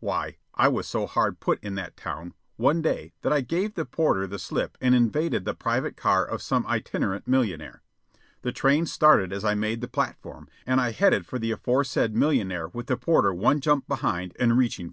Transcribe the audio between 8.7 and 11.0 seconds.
started as I made the platform, and I